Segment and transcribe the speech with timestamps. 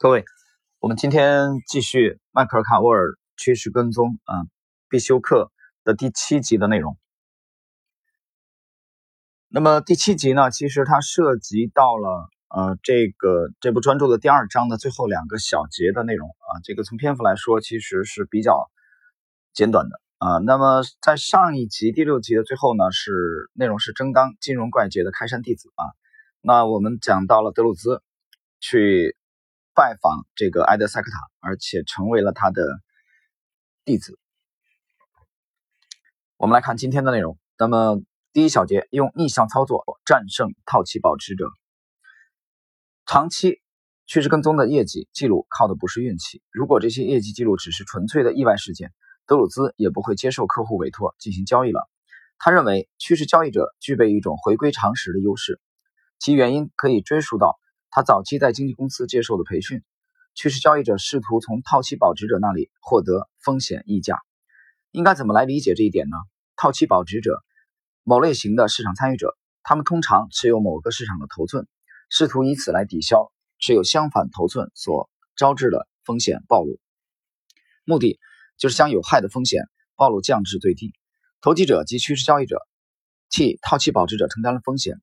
[0.00, 0.24] 各位，
[0.78, 4.46] 我们今天继续迈克尔·卡沃尔趋势跟踪啊
[4.88, 5.50] 必修课
[5.82, 6.96] 的第七集的内容。
[9.48, 16.62] 那么第七集呢，其实它涉及到了呃这个这部专著的第二章的最后两个小节的内容啊。
[16.62, 18.70] 这个从篇幅来说，其实是比较
[19.52, 20.38] 简短的啊。
[20.38, 25.82] 那么在上一集第六集的最后呢，是内容是争当金融怪杰的开山弟子啊。
[26.40, 28.00] 那我们讲到了德鲁兹
[28.60, 29.16] 去。
[29.78, 32.64] 拜访这个埃德塞克塔，而且成为了他的
[33.84, 34.18] 弟子。
[36.36, 37.38] 我们来看今天的内容。
[37.56, 38.00] 那么
[38.32, 41.48] 第一小节用逆向操作战胜套期保持者。
[43.06, 43.62] 长期
[44.04, 46.42] 趋势跟踪的业绩记录靠的不是运气。
[46.50, 48.92] 如果这些业绩记录只是纯粹的意外事件，
[49.28, 51.88] 德鲁兹也不会接受客户委托进行交易了。
[52.38, 55.60] 他认为趋势交易者具备一种回归常识的优势，
[56.18, 57.60] 其原因可以追溯到。
[57.90, 59.82] 他早期在经纪公司接受的培训，
[60.34, 64.18] 趋势交易者试图从套期保值者那里获得风险溢价。
[64.90, 66.16] 应该怎么来理解这一点呢？
[66.56, 67.42] 套期保值者，
[68.02, 71.66] 某类型的市场参与者，他们通常持有某个市场的头寸，
[72.10, 76.78] 试图以此来抵消持有相反头寸所招致的风险暴露。
[77.84, 78.18] 目的
[78.56, 80.94] 就是将有害的风险暴露降至最低。
[81.40, 82.66] 投机者及趋势交易者
[83.30, 85.00] 替套期保值者承担了风险。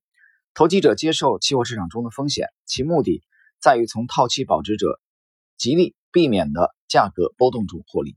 [0.56, 3.22] 投机者接受期货市场中的风险，其目的
[3.60, 4.98] 在于从套期保值者
[5.58, 8.16] 极力避免的价格波动中获利。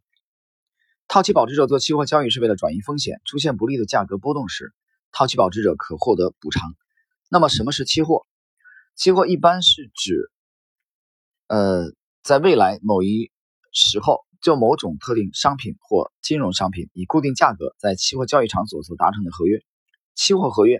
[1.09, 4.73] 套期保值者做期货交易是为了转移风险，出现不利的价格波动时，
[5.11, 6.77] 套期保值者可获得补偿。
[7.29, 8.25] 那么，什么是期货？
[8.95, 10.31] 期货一般是指，
[11.47, 11.91] 呃，
[12.23, 13.33] 在未来某一
[13.73, 19.61] 时候就某种特定商品或金融商品以固定价格在期货交易场所所达成的合约。
[20.15, 20.79] 期货合约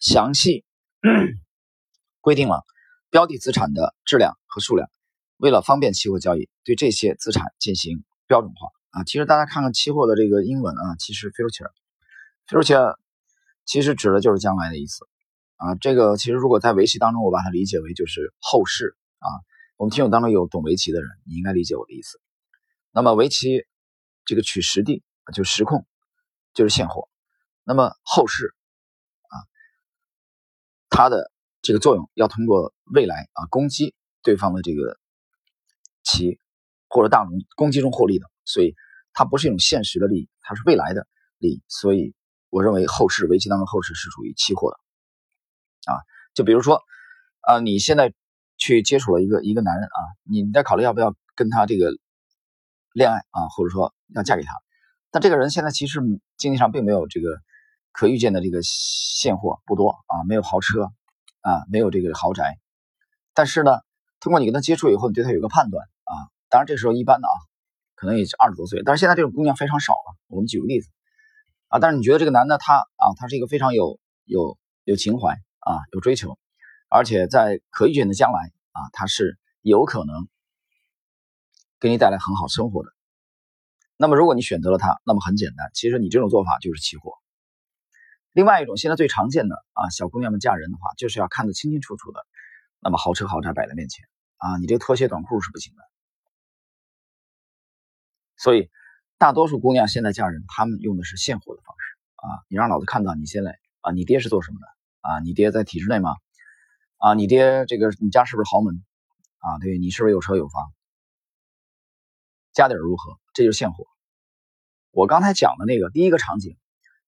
[0.00, 0.64] 详细。
[2.20, 2.64] 规定了
[3.10, 4.90] 标的资产的质量和数量，
[5.36, 9.04] 为了方便期货交易，对这些资产进行标准化啊。
[9.04, 12.96] 其实大家看看期货的这个英文啊，其实 future，future
[13.64, 15.06] 其实指的就是将来的意思
[15.56, 15.76] 啊。
[15.76, 19.28] 这个其实如果在围棋当中，我把它理解为就是后市啊。
[19.76, 22.20] 我们听友当中有懂围棋的人，你应该理解我的意思。
[22.90, 23.64] 那么围棋
[24.24, 25.86] 这个取实地就是实控，
[26.54, 27.08] 就是现货。
[27.62, 28.55] 那么后市。
[30.96, 31.30] 它的
[31.60, 34.98] 这个作用要通过未来啊攻击对方的这个
[36.02, 36.38] 棋
[36.88, 38.74] 或者大龙攻击中获利的，所以
[39.12, 41.62] 它不是一种现实的利益，它是未来的利益。
[41.68, 42.14] 所以
[42.48, 46.00] 我认为后市围棋当中后市是属于期货的啊。
[46.32, 46.82] 就比如说
[47.42, 48.14] 啊，你现在
[48.56, 51.90] 去接触了一个一个男人啊，你在考虑要不要跟他这个
[52.94, 54.54] 恋爱啊，或者说要嫁给他，
[55.10, 56.00] 但这个人现在其实
[56.38, 57.38] 经济上并没有这个。
[57.96, 60.92] 可预见的这个现货不多啊，没有豪车
[61.40, 62.58] 啊，没有这个豪宅。
[63.32, 63.80] 但是呢，
[64.20, 66.12] 通过你跟他接触以后，你对他有个判断啊。
[66.50, 67.32] 当然这时候一般的啊，
[67.94, 68.82] 可能也是二十多岁。
[68.84, 70.14] 但是现在这种姑娘非常少了。
[70.26, 70.90] 我们举个例子
[71.68, 76.38] 啊，但是你觉得这个男的他啊，他是一个非常有有有情怀啊，有追求，
[76.90, 80.28] 而且在可预见的将来啊，他是有可能
[81.80, 82.90] 给你带来很好生活的。
[83.96, 87.12] 那么如果你选择了他，那么很简单，其实你这种做法就是期货。
[88.36, 92.26] 另外一种现在最常见的啊，小姑娘们嫁人的话，就是要看得清清楚楚的。
[92.80, 94.04] 那么豪车豪宅摆在面前
[94.36, 95.82] 啊，你这个拖鞋短裤是不行的。
[98.36, 98.68] 所以
[99.16, 102.44] 大多数姑娘现在嫁人，她们用的是现货的方式啊。
[102.48, 104.66] 你让老子看到你现在啊，你爹是做什么的
[105.00, 105.20] 啊？
[105.20, 106.10] 你爹在体制内吗？
[106.98, 108.84] 啊，你爹这个你家是不是豪门
[109.38, 109.58] 啊？
[109.60, 110.74] 对你是不是有车有房？
[112.52, 113.18] 家底如何？
[113.32, 113.86] 这就是现货。
[114.90, 116.58] 我刚才讲的那个第一个场景。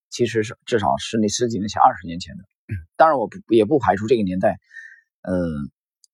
[0.09, 2.43] 其实是至少是那十几年前、二十年前的，
[2.95, 4.59] 当然我不也不排除这个年代，
[5.21, 5.35] 呃，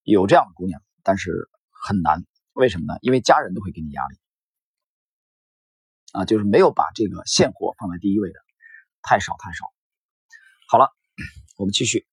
[0.03, 2.23] 有这样的姑娘，但是很难。
[2.53, 2.97] 为什么呢？
[3.01, 4.17] 因为家人都会给你压力，
[6.13, 8.39] 啊，就是没有把这个现货放在第一位的，
[9.01, 9.65] 太少太少。
[10.67, 10.89] 好了，
[11.57, 12.05] 我们继续。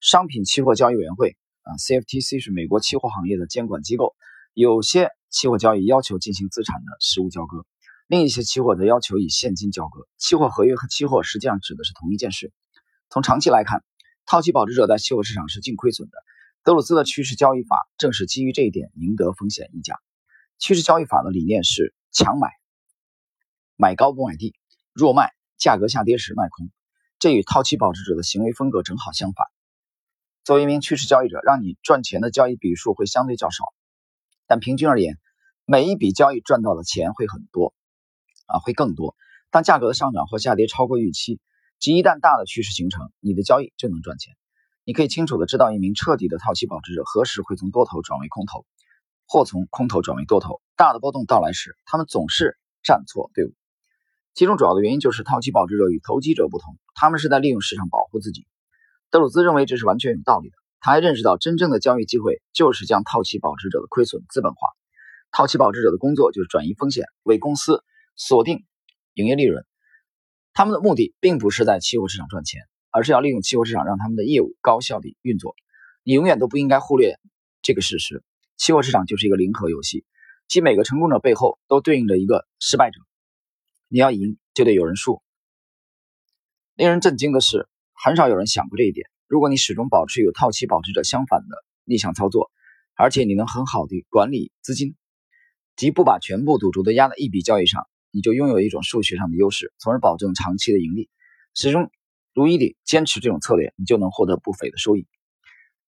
[0.00, 4.14] 商品期货交易委员会啊，CFTC 是美国期货行业的监管机构，
[4.54, 7.66] 有些期货交易要求进行资产的实物交割。
[8.08, 10.08] 另一些期货则要求以现金交割。
[10.16, 12.54] 期货合约和期货实际上指的是同一件事。
[13.10, 13.84] 从长期来看，
[14.24, 16.16] 套期保值者在期货市场是净亏损的。
[16.64, 20.00] 德鲁兹的趋势交易法正是基于这一点赢得风险溢价。
[20.58, 22.48] 趋势交易法的理念是强买，
[23.76, 24.54] 买高不买低；
[24.94, 26.70] 弱卖，价格下跌时卖空。
[27.18, 29.46] 这与套期保值者的行为风格正好相反。
[30.44, 33.64] 作为一名趋势交易者，让你赚钱的交易笔数会相对较少，
[34.46, 35.18] 但平均而言，
[35.66, 37.74] 每一笔交易赚到的钱会很多。
[38.48, 39.14] 啊，会更多。
[39.52, 41.40] 当价格的上涨或下跌超过预期，
[41.78, 44.34] 即一旦大的趋势形成，你的交易就能赚钱。
[44.84, 48.66] 你可以清楚的知道一名彻底的套期保值者何时会从多头转为空头。
[49.30, 50.62] 或从空头转为多头。
[50.74, 53.52] 大的波动到来时，他们总是站错队伍。
[54.32, 58.46] 其中主要的原因就是套期保值者与投机者不同，他们是在利用市场保护自己。
[59.10, 60.56] 德鲁兹认为这是完全有道理的。
[60.80, 64.68] 他还认识到，真正的交易机会就是将套期保值者的亏损资本化。
[65.30, 67.84] 套期保值者的工作就是转移风险，为公司
[68.18, 68.66] 锁定
[69.14, 69.64] 营业利润。
[70.52, 75.54] 他们的目的并不是在期货市场赚钱，而是要利用期货市场让他们的业务高效地运作。
[76.02, 77.18] 你永远都不应该忽略
[77.62, 78.22] 这个事实：
[78.56, 80.04] 期货市场就是一个零和游戏，
[80.48, 83.00] 其每个成功者背后都对应着一个失败者。
[83.88, 85.22] 你要赢，就得有人输。
[86.74, 89.08] 令人震惊的是，很少有人想过这一点。
[89.26, 92.50] 如果你始终保持与套期保持者相反的逆向操作，
[92.94, 94.96] 而且你能很好的管理资金，
[95.76, 101.08] 即不把全部赌注都压在一笔交易上，你就拥有一种数学上的优势，从而保证长期的盈利。
[101.54, 101.90] 始终
[102.34, 105.06] 如一地坚持这种策略，你就能获得不菲的收益。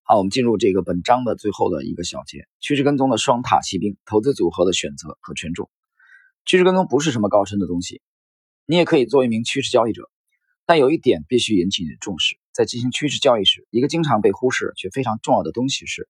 [0.03, 5.69] 好，我们进入这个本章的最后的一个小节：趋势跟踪的双塔骑兵，投资组合的选择和权重。
[6.45, 8.01] 趋势跟踪不是什么高深的东西，
[8.65, 10.09] 你也可以做一名趋势交易者。
[10.65, 16.09] 但有一点必须引起你的重视，在进行趋势交易时，一个经常被忽视却非常重要的东西是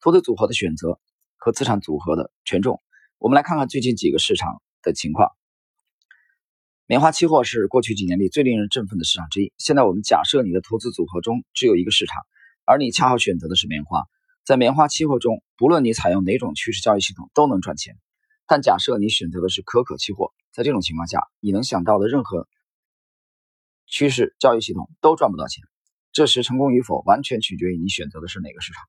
[0.00, 1.00] 投资组合的选择
[1.36, 2.82] 和资产组合的权重。
[3.18, 5.37] 我们来看看最近几个市场的情况。
[6.90, 9.52] 棉花期货是过去几年里最令人振奋的市场之一。
[9.58, 12.22] 现在我们假设你的投资组合中只有一个市场，
[12.64, 14.04] 而你恰好选择的是棉花。
[14.42, 17.98] 在棉花期货中，不论你采用哪种趋势交易系统都能赚钱。
[18.46, 22.48] 但假设你选择的是可可期货，在这种情况下，你能想到的任何
[23.86, 25.62] 趋势交易系统都赚不到钱。
[26.10, 28.82] 这时成功与否完全取决于你选择的是哪个市场。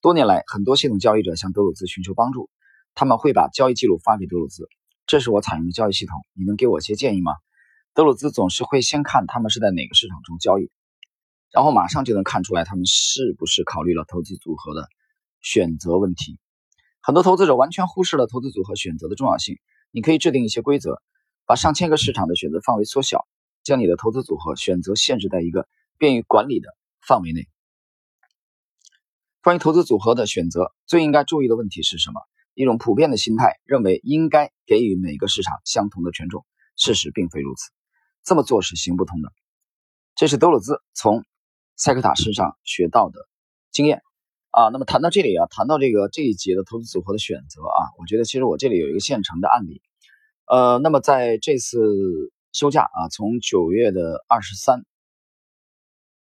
[0.00, 2.48] 多年来，很多系统交易者向德鲁兹寻求帮助，
[2.94, 4.66] 他们会把交易记录发给德鲁兹。
[5.06, 7.32] 这是我采用的交易系统，你能给我些建议吗？
[7.94, 10.70] 德鲁兹总是会先看他们是在哪个市场中交易，
[11.52, 14.88] 然后马上就能看出来他们是不是考虑了投资组合的
[15.40, 16.38] 选择问题。
[17.00, 19.58] 很多投资者完全忽视了投资组合选择的重要性。
[19.92, 21.00] 你可以制定一些规则，
[21.46, 23.26] 把上千个市场的选择范围缩小，
[23.62, 27.48] 将你的投资组合选择限制在一个便于管理的范围内。
[29.40, 32.20] 关于投资组合的选择，最应该注意的问题是什么？
[32.56, 36.44] 一种普遍的心态认为应该给予每个市场相同的权重，
[36.74, 37.70] 事实并非如此，
[38.24, 39.30] 这么做是行不通的。
[40.14, 41.22] 这是德鲁兹从
[41.76, 43.20] 塞克塔身上学到的
[43.70, 44.02] 经验。
[44.50, 49.82] 啊，那么谈到这里啊，谈到这个这一节的投资组合的选择啊，我觉得其实我这里有一个现成的案例，
[50.46, 54.86] 呃，那么在这次休假啊，从九月的二十三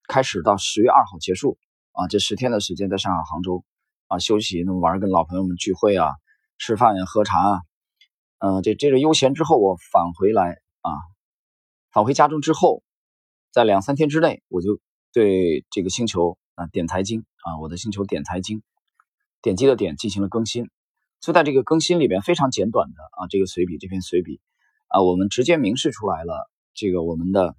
[0.06, 1.56] 开始到十月二号结束
[1.92, 3.64] 啊，这十天的时间在上海、杭州
[4.08, 6.10] 啊休息，那么晚上跟老朋友们聚会啊，
[6.58, 7.62] 吃饭呀、喝茶啊，
[8.38, 10.90] 嗯，这这个悠闲之后，我返回来啊，
[11.92, 12.82] 返回家中之后，
[13.52, 14.80] 在两三天之内，我就
[15.12, 17.24] 对这个星球啊点财经。
[17.40, 18.62] 啊，我的星球点财经，
[19.40, 20.68] 点击的点进行了更新，
[21.18, 24.40] 就在这个更新里边非常简短的啊，这个随笔这篇随笔
[24.88, 27.56] 啊，我们直接明示出来了这个我们的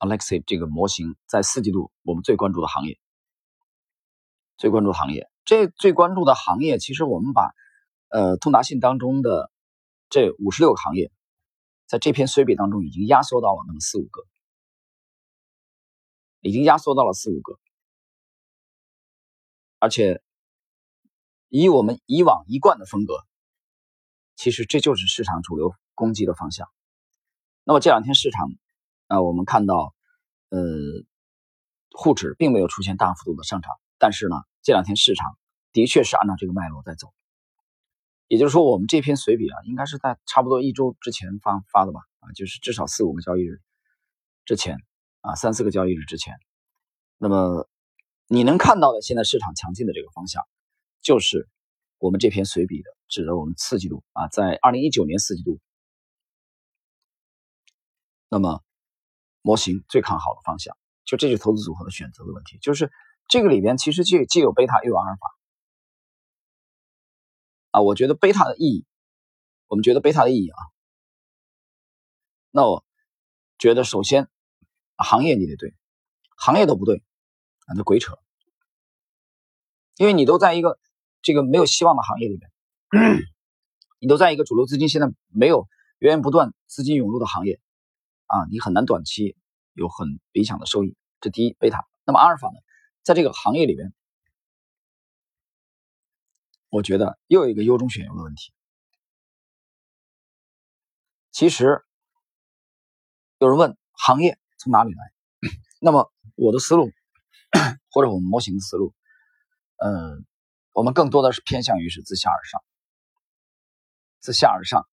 [0.00, 2.98] Alexi 这个模型在四季度我们最关注的行业，
[4.58, 7.52] 最关注的行业，这最关注的行业其实我们把
[8.08, 9.50] 呃通达信当中的
[10.08, 11.10] 这五十六个行业，
[11.88, 14.22] 在这篇随笔当中已经压缩到了那么四五个，
[16.38, 17.58] 已经压缩到了四五个。
[19.80, 20.22] 而且，
[21.48, 23.14] 以我们以往一贯的风格，
[24.36, 26.68] 其实这就是市场主流攻击的方向。
[27.64, 28.48] 那么这两天市场，
[29.08, 29.96] 啊，我们看到，
[30.50, 30.60] 呃，
[31.90, 35.38] 沪指并没有出现大幅度的上涨，但是呢，这两天市场
[35.72, 37.12] 的确是按照这个脉络在走。
[38.28, 42.00] 也就是说，我们这篇随笔啊，应该是在差不多一周之前发发的吧？
[42.20, 43.60] 啊，就是至少四五个交易日
[44.44, 44.76] 之前，
[45.20, 46.34] 啊，三四个交易日之前。
[47.18, 47.68] 那么。
[48.32, 50.46] 你能看到的现在市场强劲的这个方向，
[51.02, 51.48] 就是
[51.98, 55.58] 我们这篇随笔的，指的我们四季度啊，在二零一九年四季度，
[58.28, 58.62] 那么
[59.42, 62.92] 模型最看好的方向，就这就是投资组合的选择的问题，就是
[63.30, 65.36] 这个里边其实既既有贝塔又有阿尔法
[67.70, 68.84] 啊，我觉得贝塔的意义，
[69.68, 70.58] 我们觉得贝塔的意义啊，
[72.50, 72.84] 那我
[73.56, 74.28] 觉得首先
[74.96, 75.74] 行业你得对，
[76.36, 77.02] 行业都不对。
[77.72, 78.18] 那鬼扯，
[79.96, 80.80] 因为你都在一个
[81.22, 82.50] 这个没有希望的行业里面，
[84.00, 85.68] 你都在一个主流资金现在没有
[86.00, 87.60] 源源不断资金涌入的行业
[88.26, 89.36] 啊，你很难短期
[89.72, 90.96] 有很理想的收益。
[91.20, 91.86] 这第一，贝塔。
[92.04, 92.54] 那么阿尔法呢，
[93.02, 93.92] 在这个行业里边，
[96.68, 98.52] 我觉得又有一个优中选优的问题。
[101.30, 101.84] 其实
[103.38, 105.12] 有人问行业从哪里来，
[105.80, 106.90] 那么我的思路。
[107.92, 108.94] 或者我们模型的思路，
[109.78, 110.24] 嗯，
[110.72, 112.62] 我们更多的是偏向于是自下而上，
[114.20, 114.86] 自下而上，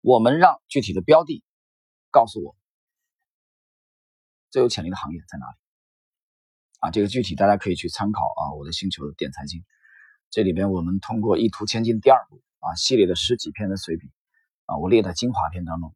[0.00, 1.44] 我们让具体的标的
[2.10, 2.56] 告诉我
[4.50, 5.59] 最有潜力的行业在哪里。
[6.80, 9.62] 啊，这个具体大家可以去参考啊，我的星球的点财经，
[10.30, 14.10] 这里边我们通过一图千金第二部啊系列的十几篇的随笔
[14.64, 15.94] 啊，我列在精华篇当中，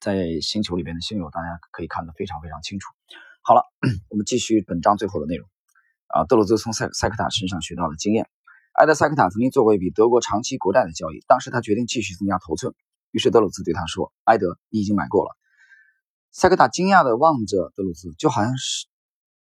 [0.00, 2.88] 在星球里边的星友大家可以看得非常非常清楚。
[3.42, 3.62] 好了，
[4.10, 5.48] 我们继续本章最后的内容
[6.08, 8.28] 啊，德鲁兹从塞塞克塔身上学到了经验。
[8.72, 12.74] 埃德塞克塔曾经做过一笔德国长期国债的交易，当时他决定继续增加头寸，
[13.12, 15.30] 于是德鲁兹对他说：“埃德，你已经买过了。”
[16.32, 18.88] 塞克塔惊讶地望着德鲁兹，就好像是。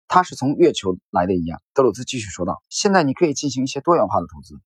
[0.08, 4.62] 他是从月球来的一样，德鲁兹继续说道：“现在你可以进行一些多元化的投资，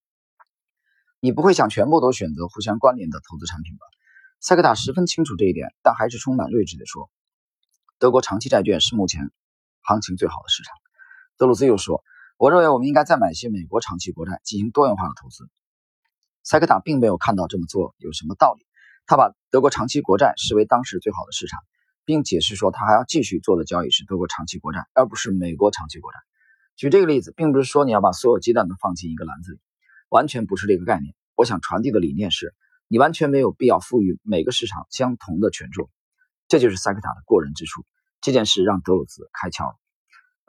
[1.20, 3.86] 你不会想全部都选择互相关联的投资产品吧？”
[4.42, 7.10] 塞克塔十分清楚这一点，但还是充满睿智地说
[7.98, 9.32] ：“德国长期债券是目前
[9.82, 10.74] 行情最好的市场。”
[11.38, 12.04] 德鲁兹又说
[12.38, 15.50] ：“我认为我们应该再买一些美国长期国债进行多元化的投资。”
[16.44, 18.66] 塞克塔并没有看到这么做有什么道理，
[19.06, 21.60] 他把德国长期国债视为当时最好的市场。
[22.08, 26.18] 并解释说，他还要继续做的交易是德国长期国债，而不是美国长期国债。
[26.78, 29.60] 举这个例子，并不是说你要把所有鸡蛋都放进一个篮子里，
[30.08, 31.14] 完全不是这个概念。
[31.36, 32.56] 我想传递的理念是，
[32.88, 35.90] 你完全没有必要赋予每个市场相同的权重。
[36.48, 37.84] 这就是塞克塔的过人之处。
[38.22, 39.76] 这件事让德鲁兹开窍了。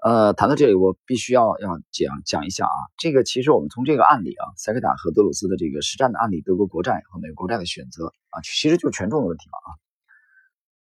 [0.01, 9.88] 呃，谈到这里，我必须要要讲讲一下啊，这个其实我们从这个案例啊，塞克塔和德鲁兹的这个实战的案例，德国国债和美国国债的选择啊，其实就是权重的问题嘛啊。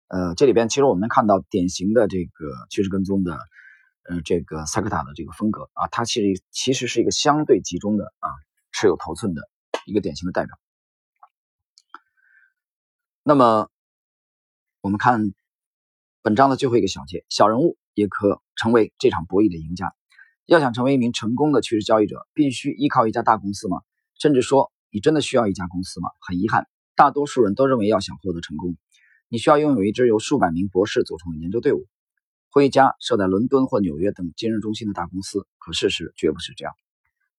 [0.08, 3.38] 呃，这里边其实我们能看到典型的这个趋势跟踪的，
[4.04, 8.30] 呃，这个塞克塔的这个风格啊，它其实其实是一个相对集中的啊，
[8.72, 9.42] 持有头寸的
[9.84, 10.58] 一个典型的代表。
[13.22, 13.68] 那么
[14.80, 15.32] 我们看
[16.22, 19.94] 本章的最后一个小节，小人物也可成为这场博弈的赢家。
[20.46, 23.82] 要想成为一名成功的趋势交易者，必须依靠一家大公司吗？
[24.18, 26.08] 甚至说，你真的需要一家公司吗？
[26.26, 28.74] 很遗憾，大多数人都认为，要想获得成功。
[29.30, 31.86] 你需要拥有一支由数百名博士组成的研究队伍，
[32.50, 35.46] 或一家设在伦敦或纽约等金融中心的大公司。
[35.58, 36.72] 可事实绝不是这样。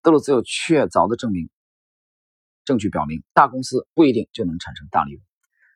[0.03, 1.49] 德鲁兹有确凿的证明，
[2.63, 5.23] 证据表明，大公司不一定就能产生大利润。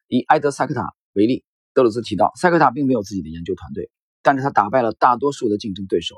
[0.07, 1.43] 以埃德塞克塔为例，
[1.73, 3.89] 德鲁兹提到，塞克塔并没有自己的研究团队，
[4.21, 6.17] 但是他打败了大多数的竞争对手。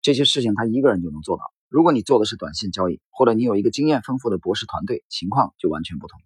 [0.00, 1.42] 这些事情他一个人就能做到。
[1.68, 6.18] 如果你做的是短线交易，或者你有一个经验丰富的博士团队，情况就完全不同。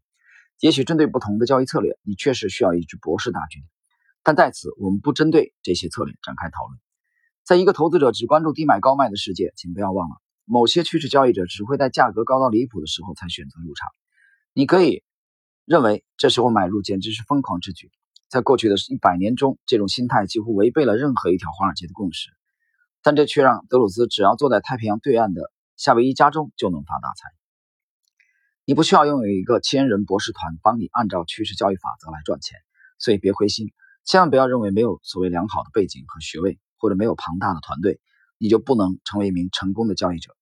[0.60, 3.62] 也许针对不同的交易策略，你确实需要一支博士大军，
[4.24, 6.78] 但在此我们不针对这些策略展开讨论。
[7.44, 13.88] 在一个投资者只关注低买高卖的世界，请不要忘了，某些趋势交易者只会在价格高到离谱的时候才选择入场。
[14.52, 15.04] 你可以
[15.64, 17.90] 认为这时候买入简直是疯狂之举，
[18.28, 22.30] 在过去的一百年中，这种心态几乎违背了任何一条华尔街的共识，
[23.02, 27.30] 但这却让德鲁兹只要坐在太平洋对岸的夏威夷家中就能发大财。
[28.68, 32.58] 你不需要拥有一个千人博士团帮你按照趋势交易法则来赚钱，
[32.98, 33.72] 所以别灰心，
[34.04, 37.98] 千万不要认为没有所谓良好的背景和学位，或者没有庞大的团队，
[38.36, 40.36] 你就不能成为一名成功的交易者。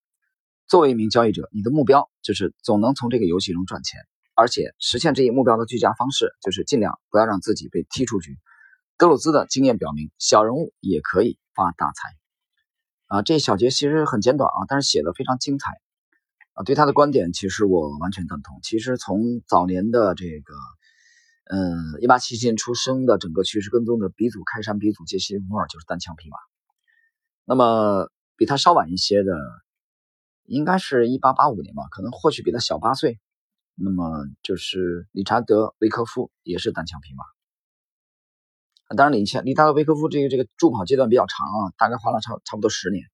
[0.66, 4.00] 作为一名交易者，你的目标就是总能从这个游戏中赚钱，
[4.34, 8.36] 而且实现这一目标的最佳方式就是尽量不要让自己被踢出局。
[8.98, 12.08] 德鲁兹的经验表明，小人物也可以发大财。
[13.06, 15.70] 啊，这一小节其实很简短啊，但是写的非常精彩。
[16.56, 18.58] 啊，对他的观点，其实我完全赞同。
[18.62, 20.54] 其实从早年的这个，
[21.50, 26.36] 嗯，一八七七年出生的整个趋势跟踪的鼻祖开山鼻祖杰西·摩尔就是单枪匹马。
[27.44, 29.34] 那么比他稍晚一些的，
[30.44, 33.20] 应该是一八八五年吧，可能或许比他小八岁。
[33.74, 37.22] 那么就是理查德·维科夫也是单枪匹马。
[38.96, 43.04] 当然，理查理查德·维科夫这个这个助跑阶段比较长啊，大概花了差差不多十年。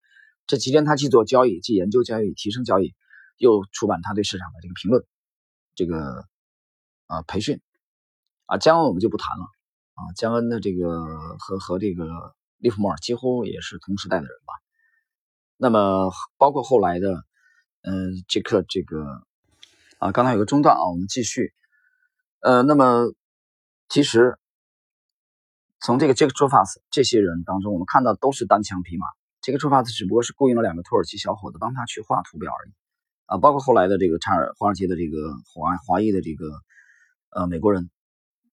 [0.46, 2.94] 这期间他既做交易，既研究交易，提升交易。
[3.42, 5.04] 又出版他对市场的这个评论，
[5.74, 6.24] 这个
[7.08, 7.60] 啊培训
[8.46, 9.44] 啊，江恩我们就不谈了
[9.94, 14.54] 啊，江恩的这个和和这个利弗莫尔几乎也是同时代的人吧。
[15.56, 17.24] 那么包括后来的
[17.80, 19.04] 嗯杰克这个
[19.98, 21.52] 啊，刚才有个中断啊，我们继续
[22.42, 23.12] 呃，那么
[23.88, 24.38] 其实
[25.80, 29.08] 从这个杰克卓法斯这些人当中，我们看到都是单枪匹马，
[29.40, 32.72] 这个卓法斯只不过是雇佣了两个土耳其小伙子帮他去画图表而已。
[33.26, 36.50] 啊，包括后来的这个查尔华尔街的这个华华裔的这个
[37.30, 37.90] 呃美国人，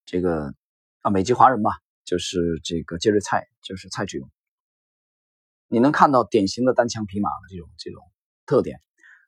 [0.05, 0.53] 这个
[1.01, 1.71] 啊美籍华人吧，
[2.05, 4.29] 就是这个杰瑞蔡，就是蔡志勇。
[5.67, 8.03] 你能看到典型的单枪匹马的这种这种
[8.45, 8.81] 特点。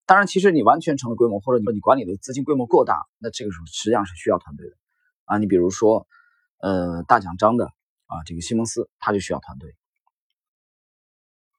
[0.07, 4.75] 当然，其实你完全成了规模，或者你说你管理的资金规模过大，那这个时候实际上是需要团队的
[5.25, 5.38] 啊。
[5.38, 6.07] 你比如说，
[6.57, 7.65] 呃，大奖章的
[8.07, 9.75] 啊，这个西蒙斯他就需要团队。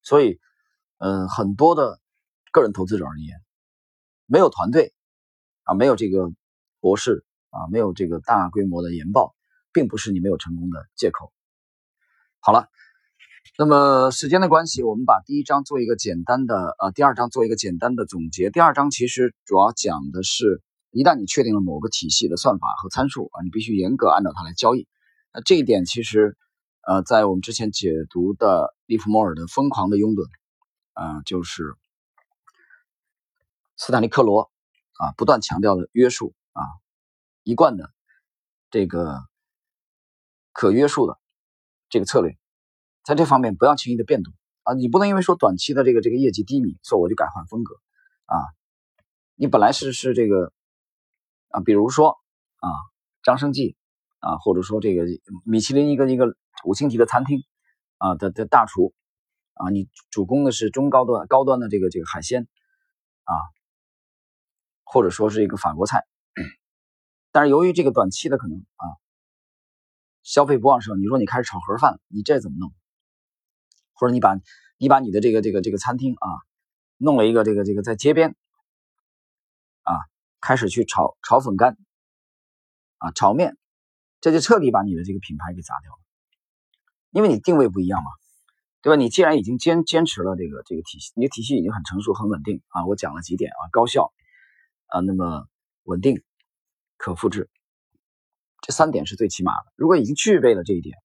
[0.03, 0.41] 所以，
[0.99, 2.01] 嗯，很多的
[2.51, 3.41] 个人投资者而言。
[4.33, 4.95] 没有团队
[5.65, 6.33] 啊，没有这个
[6.81, 9.35] 博士啊，没有这个大规模的研报，
[9.75, 11.31] 并不是你没有成功的借口。
[12.41, 12.67] 好了，
[13.59, 18.49] 那么时间的关系，我们把第一章做一个简单的呃，第二章做一个简单的总结。
[18.49, 20.63] 第二章其实主要讲的是，
[20.93, 24.89] 一旦你确定了某个体系的算法和参数啊，你必须严格按照它来交易。
[25.35, 26.39] 那这一点其实
[26.89, 30.25] 呃，在我们之前解读的利弗莫尔的《疯狂的拥趸》
[30.95, 31.75] 啊，就是。
[33.77, 34.51] 斯坦利克罗
[34.99, 36.63] 啊，不断强调的约束啊，
[37.43, 37.91] 一贯的
[38.71, 39.21] 这个
[40.53, 41.19] 可约束的
[41.89, 42.39] 这个策略，
[43.03, 44.75] 在这方面不要轻易的变动啊！
[44.75, 47.75] 你不能因为说短期的这个这个业绩低迷，说我就改换风格
[48.27, 48.37] 啊！
[49.35, 50.53] 你本来是是这个
[51.49, 52.19] 啊，比如说
[52.57, 52.69] 啊，
[53.23, 53.77] 张生记
[54.21, 55.05] 啊，或者说这个
[55.45, 57.43] 米其林一个一个五星级的餐厅
[57.97, 58.95] 啊的的大厨
[59.55, 62.47] 啊，你主攻的是中高端高端的这个这个海鲜
[63.25, 63.35] 啊。
[64.93, 66.05] 或者说是一个法国菜，
[67.31, 68.85] 但是由于这个短期的可能啊，
[70.23, 72.75] 消费不旺盛，你说你开始炒盒饭，你这怎么弄？
[73.95, 74.39] 或者你把
[74.77, 76.29] 你把你的这个这个这个餐厅啊，
[76.99, 78.37] 弄了一个这个这个在街边
[79.81, 79.97] 啊，
[80.43, 81.79] 开始去炒炒粉干
[82.99, 83.57] 啊，炒面，
[84.21, 85.99] 这就彻底把你的这个品牌给砸掉了，
[87.13, 88.11] 因为你定位不一样嘛，
[88.83, 88.97] 对吧？
[88.97, 94.13] 你既然已经坚坚持了这个这个体系，你的体系已经很成熟很稳定啊，我讲了几点啊，高效。
[94.93, 95.49] 啊，那么
[95.85, 96.23] 稳定、
[96.99, 97.49] 可复制，
[98.61, 99.73] 这三点是最起码的。
[99.75, 100.99] 如果已经具备了这一点，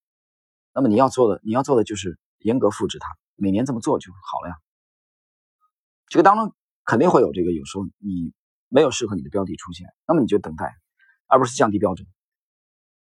[0.73, 4.55] 那么你要做的，你要做的就是严格复制它，每年这么做就好了呀。
[6.09, 6.53] 这个当中
[6.83, 8.33] 肯定会有这个，有时候你
[8.67, 10.75] 没有适合你的标的出现，那么你就等待，
[11.25, 12.05] 而不是降低标准，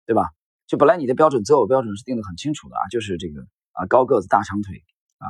[0.04, 0.28] 对吧？
[0.66, 3.40] 就本来你的标准择偶标准是定的很清楚的啊，就是这个
[3.72, 4.84] 啊高个子、大长腿
[5.16, 5.28] 啊，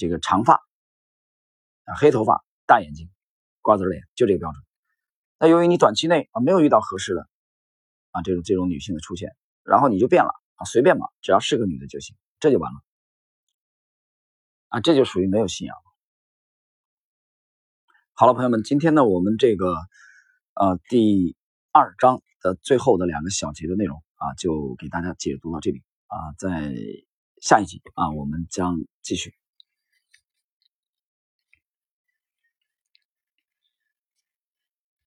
[0.00, 0.54] 这个长发
[1.84, 3.08] 啊黑头发、大眼睛。
[3.68, 4.62] 瓜子脸就这个标准，
[5.38, 7.28] 那由于你短期内啊没有遇到合适的
[8.12, 12.80] 啊这种这种女性的出现，然后你就变了啊随便嘛，只要是个女的就行，这就完了
[14.68, 15.76] 啊这就属于没有信仰。
[18.14, 19.74] 好了，朋友们，今天呢我们这个
[20.54, 21.36] 呃第
[21.70, 26.74] 二章的最后的两个小节的内容啊就给大家解读到这里啊，在
[27.42, 29.37] 下一集啊我们将继续。